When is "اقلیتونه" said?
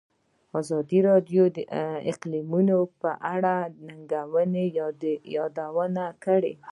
2.11-2.77